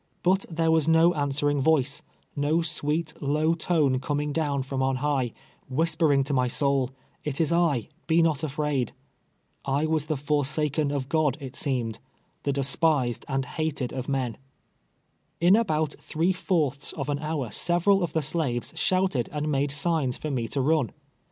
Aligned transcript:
But 0.23 0.47
there 0.49 0.71
was 0.71 0.87
no 0.87 1.13
answering 1.13 1.61
voice— 1.61 2.01
no 2.35 2.63
sweet, 2.63 3.13
low 3.21 3.53
tone, 3.53 3.99
coming 3.99 4.33
down 4.33 4.63
from 4.63 4.81
on 4.81 4.95
high, 4.95 5.31
whispering 5.69 6.23
to 6.23 6.33
my 6.33 6.49
Boul," 6.59 6.89
It 7.23 7.39
is 7.39 7.51
I, 7.53 7.87
be 8.07 8.23
not 8.23 8.43
afraid." 8.43 8.93
I 9.63 9.85
was 9.85 10.07
the 10.07 10.17
forsaken 10.17 10.89
of 10.89 11.07
God, 11.07 11.37
it 11.39 11.55
seemed— 11.55 11.99
the 12.45 12.51
despised 12.51 13.25
and 13.27 13.45
hated 13.45 13.93
of 13.93 14.09
men! 14.09 14.37
In 15.39 15.55
about 15.55 15.93
three 15.99 16.33
fourths 16.33 16.93
of 16.93 17.07
an 17.07 17.19
hour 17.19 17.51
several 17.51 18.01
of 18.01 18.13
tho 18.13 18.21
slaves 18.21 18.73
shouted 18.75 19.29
and 19.31 19.51
made 19.51 19.69
signs 19.69 20.17
for 20.17 20.31
me 20.31 20.47
to 20.47 20.61
run. 20.61 20.93